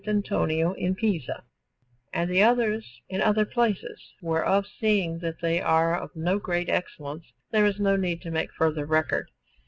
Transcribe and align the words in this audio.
Antonio 0.07 0.73
in 0.73 0.95
Pisa, 0.95 1.43
and 2.11 2.35
others 2.35 3.01
in 3.07 3.21
other 3.21 3.45
places, 3.45 4.01
whereof, 4.19 4.65
seeing 4.65 5.19
that 5.19 5.41
they 5.41 5.61
are 5.61 5.95
of 5.95 6.09
no 6.15 6.39
great 6.39 6.69
excellence, 6.69 7.31
there 7.51 7.67
is 7.67 7.79
no 7.79 7.95
need 7.95 8.19
to 8.23 8.31
make 8.31 8.51
further 8.51 8.83
record. 8.87 9.29